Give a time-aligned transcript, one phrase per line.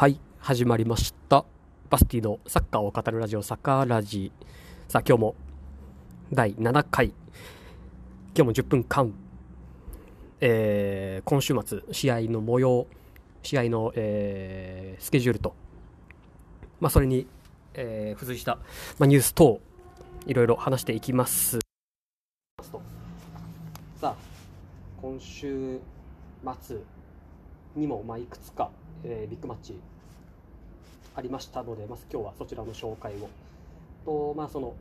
[0.00, 1.44] はい、始まりました。
[1.90, 4.32] バスティのサッカーを語るラジオ、サッカーラジ。
[4.88, 5.34] さあ、今日も
[6.32, 7.08] 第7回。
[7.08, 9.12] 今日も10分間、
[10.40, 12.86] えー今週末、試合の模様、
[13.42, 15.54] 試合の、えースケジュールと、
[16.80, 17.26] まあ、それに、
[17.74, 18.56] えー付随した、
[18.98, 19.60] まあ、ニュース等、
[20.24, 21.58] いろいろ話していきます。
[22.62, 22.72] さ
[24.02, 24.16] あ、
[25.02, 25.78] 今週
[26.62, 26.78] 末
[27.76, 28.70] にも、まあ、いくつか、
[29.04, 29.78] えービッグマッチ
[31.14, 33.28] ありましたので、まず今日はそちらの紹介を。
[34.04, 34.74] と、まあ、その、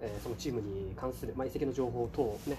[0.00, 2.56] えーそのチームに関する、まあ、移籍の情報等、ね、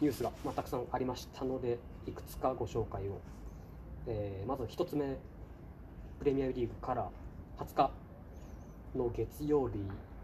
[0.00, 3.18] ニュースが、まあ、たくさんありましたので、いくつかご紹介を。
[4.08, 5.16] えーまず1つ目、
[6.18, 7.08] プレミアリーグから
[7.58, 7.90] 20日
[8.96, 9.74] の月曜日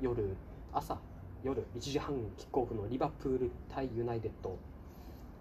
[0.01, 0.37] 夜、
[0.73, 0.99] 朝、
[1.43, 4.57] 夜1時半キックオフのリバプール対ユナイテッド、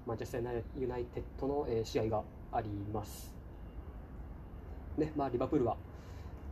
[0.06, 3.41] マンチェスターユナイテッドの、えー試合があります。
[5.02, 5.76] ねまあ、リバプールは、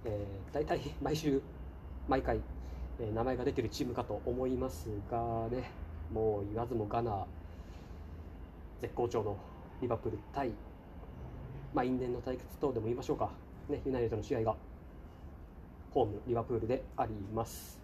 [0.05, 1.41] えー、大体毎週、
[2.07, 2.41] 毎回、
[2.99, 5.71] えー名前が出ているチームかと思いますがね、
[6.11, 7.25] もう言わずもがな、
[8.81, 9.37] 絶好調の
[9.81, 10.51] リバプール対、
[11.73, 13.29] まあ、因縁の対決とでも言いましょうか、
[13.69, 14.55] ね、ユナイテッドの試合が
[15.91, 17.79] ホーム、リバプールであります。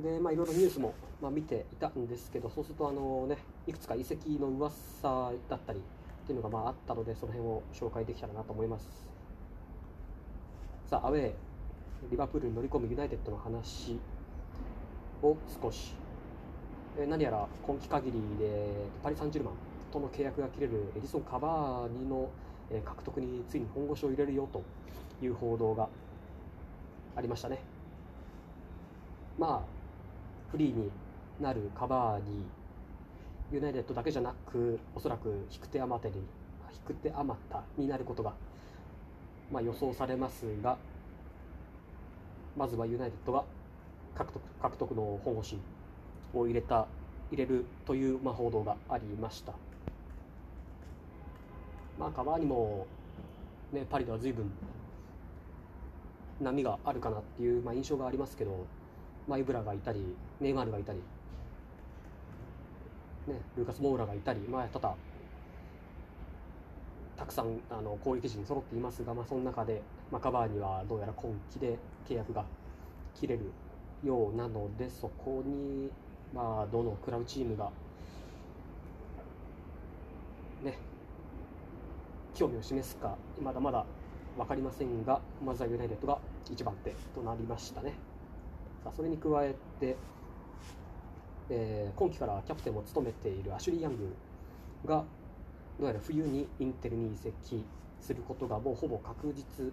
[0.00, 5.80] で、まあ、いろいろニュースも、まあ、見ていたんですけど、そうすると、あのね、いくつか移籍の噂だったり
[6.22, 8.86] っていうのがまああったので、その辺を紹介できたらなと思います。
[10.86, 11.32] さあ、アウェー、
[12.10, 13.98] リバプールに乗り込むユナイテッドの話
[15.22, 15.94] を少し、
[16.98, 18.66] え何やら今季限りで
[19.02, 19.54] パリ・サンジェルマン
[19.90, 22.28] との契約が切れるエディソン・カバーニの
[22.70, 24.62] え獲得についに本腰を入れるよと
[25.22, 25.88] いう報道が
[27.16, 27.58] ありましたね。
[29.38, 30.90] まあ、フリーに
[31.40, 32.44] なるカバーに
[33.52, 36.22] ユナイテッドだけじゃなくおそらく引く手あまたに引
[36.86, 38.32] く手あまたになることが、
[39.52, 40.78] まあ、予想されますが
[42.56, 43.44] まずはユナイテッドが
[44.14, 45.58] 獲得獲得の本腰
[46.32, 46.86] を入れた
[47.30, 49.52] 入れるという、まあ、報道がありました。
[51.98, 52.86] まあ、カバーにも、
[53.72, 54.50] ね、パリでは随分
[56.40, 58.66] 波があるかなっていう、まあ、印象がありますけど、
[59.26, 61.00] まあ、イブラがいたり、ネイマールがいたり、
[63.26, 64.94] ね、ルーカス・モーラがいたり、まあ、ただ、
[67.16, 71.78] たくさんあの攻撃陣揃っていますが、まあ、その中で、まあ、カバーにはどうやら今季で
[72.08, 72.44] 契約が
[73.14, 73.52] 切れる
[74.04, 75.90] ようなので、そこに、
[76.34, 77.70] まあ、どのクラブチームが、
[80.64, 80.76] ね、
[82.34, 83.84] 興味を示すか、まだまだ
[84.36, 86.18] 分かりませんが、まずはユナイテッドが
[86.50, 87.94] 1番手となりましたね。
[88.82, 89.96] さあそれに加えて、
[91.50, 94.14] えー今季からキャプテンを務めているアシュリー・ヤング
[94.86, 95.04] が
[95.78, 97.64] どうやら冬にインテルに移籍
[98.00, 99.72] することがもうほぼ確実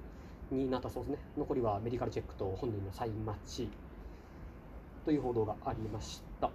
[0.52, 1.20] になったそうですね。
[1.38, 3.70] 残りはメディカルチェックと本人のサイン待ち
[5.06, 6.50] という報道がありました、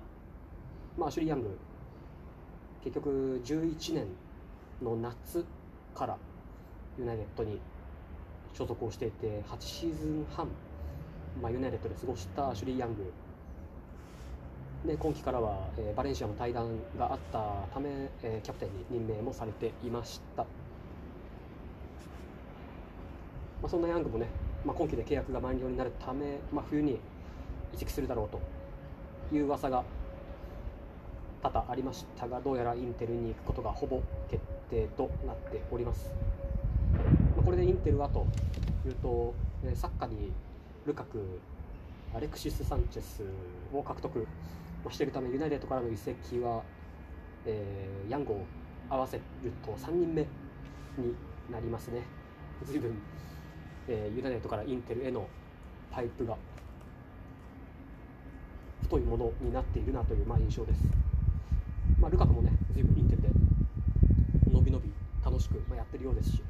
[0.96, 1.58] まあ、アシュリー・ヤング
[2.82, 4.06] 結局11年
[4.82, 5.44] の夏
[5.94, 6.18] から
[6.98, 7.60] ユナイテッドに
[8.52, 10.48] 所属をしていて8シーズン半
[11.42, 13.12] まあ、ユナイテッドで過ごしたアシュリー・ヤング
[14.86, 16.68] で今季からは、えーバレンシアの対談
[16.98, 17.88] があったため、
[18.22, 20.48] えーキャプテンに任命もされていました、ま
[23.66, 24.26] あ、そんなヤングもね、
[24.62, 26.98] まあ、今季で契約が満了になるため、まあ、冬に
[27.72, 29.82] 移籍するだろうという噂が
[31.42, 36.10] 多々ありましたがどうやらインテルに行くことがほぼ決定となっております、
[37.36, 38.26] まあ、これでインテルはと
[38.86, 39.34] いうと、
[39.64, 40.30] えーサッカーに
[40.86, 41.40] ルカク、
[42.14, 43.22] アレクシス・サンチェス
[43.72, 44.26] を獲得
[44.84, 46.62] まあしているため、ユナイテッドからの移籍は、
[47.46, 48.44] えーヤングを
[48.90, 49.22] 合わせる
[49.64, 51.14] と3人目に
[51.50, 52.02] なりますね。
[52.64, 52.96] 随分、
[53.88, 55.26] えーユナイテッドからインテルへの
[55.90, 56.36] パイプが
[58.82, 60.80] 太いものになっているなという、まあ、印象です。
[61.98, 63.28] まあ、ルカクもね、随分インテルで
[64.52, 64.92] 伸び伸び
[65.24, 66.42] 楽しく、まあ、やってるようですし、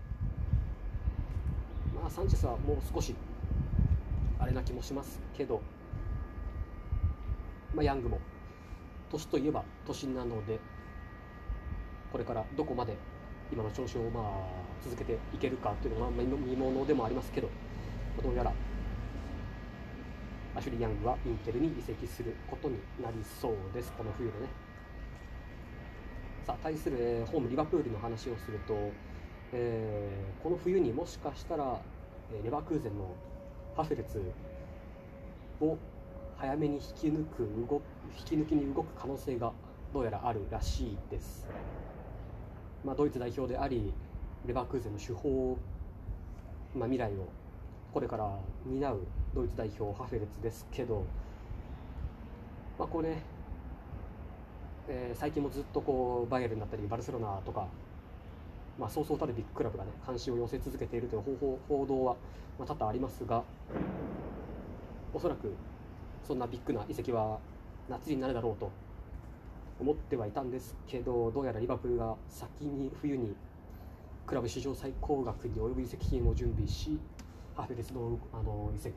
[1.95, 3.15] まあ、サンチェスはもう少し
[4.39, 5.63] あれな気もしますけど、
[7.75, 8.21] まあ、ヤングも。
[9.11, 10.59] 年といえば年なので
[12.11, 12.97] これからどこまで
[13.53, 14.25] 今の調子をまあ
[14.83, 16.25] 続けていけるかというのは見
[16.57, 17.49] ものでもありますけど
[18.23, 18.53] どうやら
[20.57, 23.93] アシュリー・ヤングはインテルに移籍することになりそうです。
[23.93, 24.47] この冬でね。
[26.47, 28.93] さあ対する、ホームリバプールの話をすると、
[29.53, 31.81] えーこの冬にもしかしたら、
[32.45, 33.17] レバークーゼンの
[33.77, 34.23] ハフェルツ
[35.61, 35.77] を
[36.39, 37.83] 早めに引き抜く動く
[38.19, 39.53] 引き抜きに動く可能性が
[39.93, 41.47] どうやらあるらしいです、
[42.85, 43.93] まあ、ドイツ代表であり
[44.47, 45.57] レバークーゼンの手法、
[46.75, 47.29] まあ、未来を
[47.93, 48.29] これから
[48.67, 49.01] 担う
[49.35, 51.05] ドイツ代表ハフェルツですけど、
[52.79, 53.23] まあ、これ、ね、
[54.89, 57.69] えー、最近もずっとこうバイエルンだったりバルセロナとか、
[58.79, 62.17] まあ、そうそうたるビッグクラブが、ね、関心を寄せ続けているという報報道は、
[62.59, 63.45] まあ、多々ありますが
[65.13, 65.55] おそらく
[66.27, 67.39] そんなビッグな移籍は
[67.89, 68.71] 夏になるだろうと
[69.81, 73.35] 思ってはいたんですけどどうやらリバプールが先に冬に
[74.27, 76.99] クラブ史上最高額に及ぶ移籍金を準備し
[77.55, 78.95] ハフェルスのあの移籍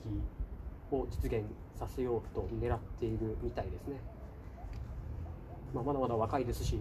[0.92, 1.44] を実現
[1.78, 4.00] させようと狙っているみたいですね、
[5.74, 6.80] まあ、まだまだ若いですし、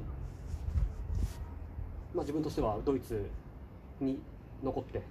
[2.14, 3.28] まあ、自分としてはドイツ
[4.00, 4.20] に
[4.62, 5.02] 残って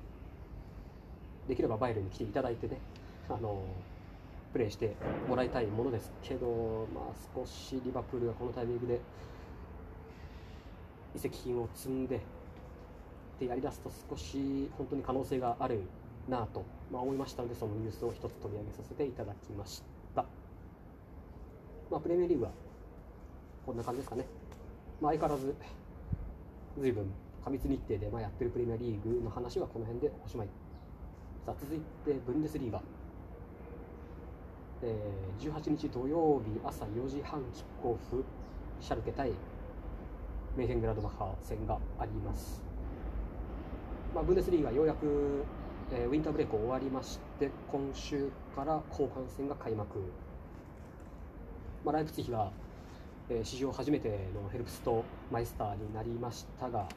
[1.47, 2.77] できればバイエルに来ていただいてね
[3.29, 3.61] あの
[4.55, 4.95] プレーして
[5.27, 9.01] もらいたいものですけど、まあ、少しリバプールがこのタイミングで
[11.13, 12.21] 移籍金を積んで
[13.37, 15.81] でやりだすと少し本当に可能性がある
[16.29, 19.83] なと、まあ、思いましたのでそのニュースを一つ取り上げさせていただきまし
[20.15, 20.23] た、
[21.91, 22.51] まあ、プレミアリーグは
[23.65, 24.25] こんな感じですかね、
[25.01, 25.53] まあ、相変わらず
[26.79, 27.11] 随分
[27.43, 30.47] 過密日程でまやってるプレミアリーグの話はこの辺でおしまい。
[31.45, 32.81] さあ続いてブンデスリーガ。
[34.87, 38.23] えー、18日土曜日朝4時半キックオフ
[38.79, 39.31] シャルケ対
[40.55, 42.61] メーヘングラドバッハ戦があります、
[44.13, 45.43] まあ、ブンデスリーガようやく、
[45.91, 49.97] えー、ウィンターブレイク終わりまして今週から後半戦が開幕、
[51.83, 52.51] まあ、ライプツィヒが、
[53.29, 56.87] えー、史上初めての Herbstmeister になりましたが、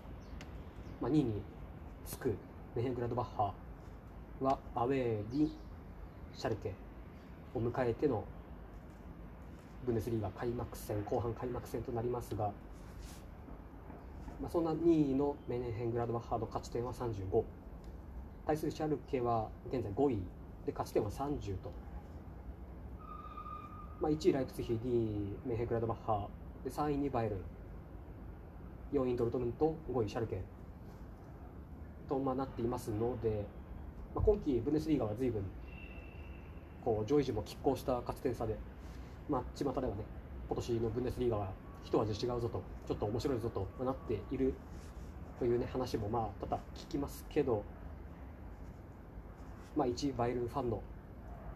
[1.00, 1.42] まあ、2位に
[2.04, 2.36] つく
[2.76, 3.54] メンヒェングラートバッハ
[4.40, 5.56] はアウェーに
[6.34, 6.74] シャルケ
[7.58, 8.24] を迎えての
[9.84, 12.52] ブンデスリーガ開幕戦後半開幕戦となりますが、
[14.40, 17.42] まあ、そんな2位のメネヘングラードバッハード勝ち点は35
[18.46, 20.22] 対するシャルケは現在5位。
[20.64, 21.72] で勝ち点は30と、
[24.00, 26.28] まあ、1位ライプツヒ2位メネヘングラードバッハ
[26.62, 27.36] で3位にバイエル。
[27.36, 27.40] ン
[28.92, 30.42] 4位ドルトムント5位シャルケ。
[32.08, 33.46] と、まあ、なっていますので、
[34.14, 35.42] まあ、今季ブンデスリーガは随分
[36.88, 38.56] こう上位陣も拮抗した勝ち点差で、
[39.28, 40.04] まあ、巷ではね、
[40.48, 41.48] 今年のブンデスリーガは
[41.84, 44.54] 一味違うぞと、ちょっと面白いぞとなっている
[45.38, 47.62] というね、話もまあ、多々聞きますけど、
[49.76, 50.82] まあ、一バイルファンの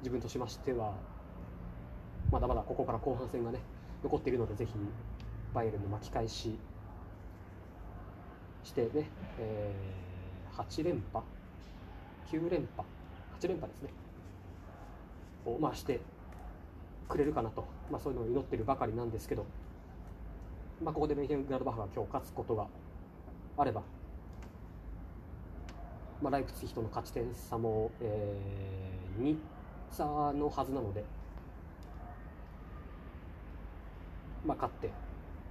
[0.00, 0.93] 自分としましては、
[2.31, 3.61] まだまだここから後半戦がね、
[4.05, 4.75] 残っているので、ぜひ、
[5.55, 6.58] バイエルンの巻き返し
[8.64, 9.08] してね、
[9.38, 11.25] えー、8連覇
[12.31, 12.87] ?9 連覇
[13.40, 13.88] ?8 連覇ですね。
[15.47, 16.00] を、まあ、して
[17.09, 19.44] くれるかなと、まあ、そういうのを祈ってるばかりなんですけど、
[20.83, 22.67] まあ、ここでメンヘングラドバッハが今日勝つことが
[23.56, 23.83] あれば、
[26.23, 29.37] まあ、ライプツィヒとの勝ち点差も、えー、2
[29.91, 31.05] 差のはずなので、
[34.47, 34.91] まあ、勝って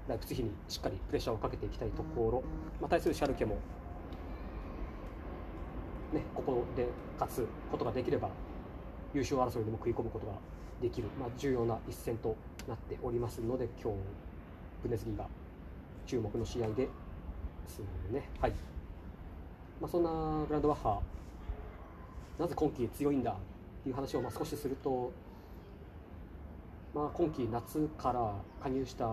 [0.08, 2.44] ライプツィヒにしっかりプレッシャーをかけていきたいところ、
[2.82, 3.56] まあ、対するシャルケも、
[6.12, 6.88] ね、ここで
[7.20, 8.30] 勝つことができれば
[9.14, 10.34] 優勝争いでも食い込むことが
[10.82, 12.36] できる、まあ、重要な一戦と
[12.68, 14.00] なっておりますので今日
[14.84, 15.28] ブンデスリーガ
[16.06, 16.88] 注目の試合で
[17.68, 17.80] す
[18.12, 18.30] ね。
[18.42, 18.52] はい。
[19.80, 21.00] まあ、そんなグランドワッハ
[22.38, 23.36] なぜ今季強いんだっ
[23.84, 25.12] ていう話をまあ少しすると、
[26.94, 29.06] まあ、今季夏から加入した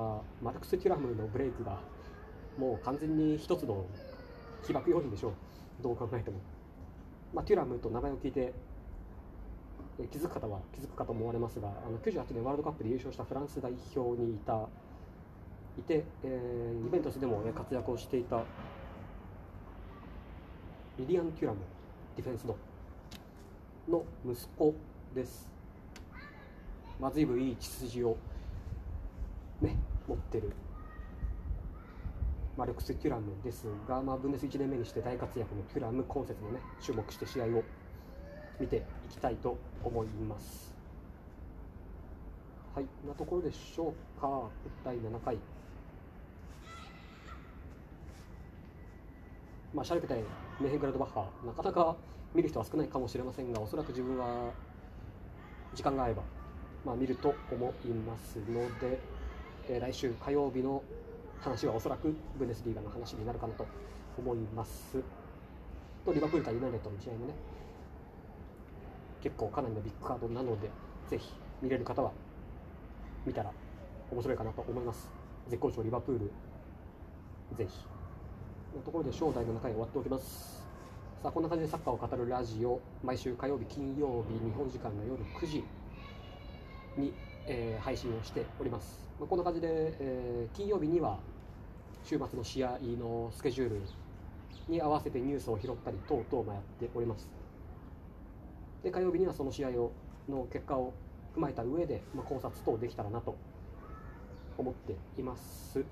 [0.42, 1.78] マルクス・テュラムのブレイクが
[2.58, 3.86] もう完全に一つの
[4.66, 5.32] 起爆要因でしょう。
[5.82, 6.38] どう考えても、
[7.32, 8.52] まあ、テュラムと名前を聞いて
[10.06, 14.68] 気づく方は気づくかと思われますがあの98年ワールドカップで優勝したフランス代表にいた
[15.78, 18.44] いて、えー、イベントスでも活躍をしていた
[20.98, 21.60] リリアン・テュラム
[22.16, 22.56] ディフェンスの
[23.88, 24.74] の息子
[25.14, 25.48] です。
[27.00, 28.16] まあ、随分いい血筋を、
[29.62, 29.76] ね、
[30.06, 30.52] 持ってる
[32.56, 37.62] マルクス・テュラムですが、まあ、ブンデス1年目にして大活躍のテュラム今節のね注目して試合を
[38.60, 40.74] 見ていきたいと思います。
[42.74, 44.48] はい、なところでしょうか。
[44.84, 45.36] 第7回。
[49.74, 50.22] まあ、シャルケ対
[50.60, 51.96] メヘングラドバッハ、なかなか
[52.34, 54.50] 見る人は少ないかもしれませんが、おそらく自分は
[55.74, 56.22] 時間があれば、
[56.84, 58.98] まあ、見ると思いますので、
[59.68, 60.82] えー、来週火曜日の
[61.40, 63.66] 話はおそらくブンデスリーガの話になるかなと
[64.18, 64.96] 思います。
[66.04, 67.34] と、リバプール対ユナイテッドの試合もね、
[69.22, 70.70] 結構かなりのビッグカードなので、
[71.08, 71.32] ぜひ
[71.62, 72.12] 見れる方は
[73.26, 73.52] 見たら
[74.10, 75.10] 面白いかなと思います。
[75.48, 76.30] 絶好調リバプール、
[77.56, 77.86] ぜひ
[78.76, 80.58] のところで正代の中へ終わっておきます。
[81.22, 85.64] さあこんな感じでサッカーを語るラジオ毎週火曜日金曜日日本時間の夜9時
[86.96, 87.12] に、
[87.44, 91.18] えー配信をしております、まあ、こんな感じで、えー金曜日には
[92.04, 93.82] 週末の試合のスケジュール
[94.68, 97.28] に合わせてニュースを拾ったり等々もやっております。
[98.82, 99.92] で火曜日にはその試合を
[100.28, 100.92] の結果を
[101.34, 103.36] 踏まえた上で、まあ、考察等できたらなと
[104.56, 105.84] 思っています。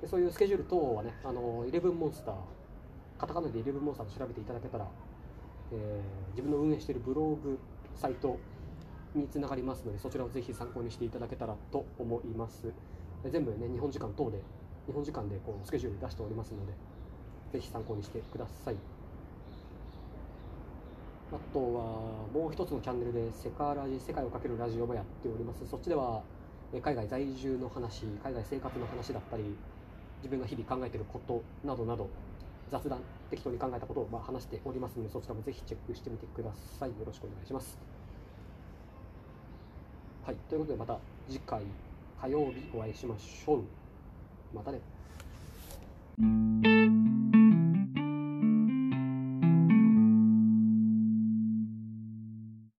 [0.00, 2.34] でそういうスケジュール等はねあのイレブンモンスター
[3.18, 4.86] カタカナでイレブンモンスターと調べていただけたら、
[5.72, 7.58] えー自分の運営しているブログ
[7.96, 8.38] サイト
[9.12, 12.72] につながりますのでそちらをぜひ参考にしていただけたらと思います。
[13.24, 14.40] で全部ね日本時間等で
[14.86, 16.72] 日本時間でこうスケジュール出しておりますので
[17.52, 18.76] ぜひ参考にしてください。
[21.30, 21.64] あとは
[22.32, 25.66] もう一つのチャンネルでセカラジ世界をかけるラジオもやっております。
[25.68, 26.22] そっちでは
[26.82, 29.44] 海外在住の話海外生活の話だったり
[30.18, 32.08] 自分が日々考えてることなどなど
[32.70, 36.90] 雑談適当に考えたことをま話しておりますのでそちらもぜひチェックしてみてください。
[36.90, 37.78] よろしくお願いします。
[40.24, 40.36] はい。
[40.48, 41.62] ということでまた次回
[42.20, 43.62] 火曜日お会いしましょう。
[44.54, 44.80] またね。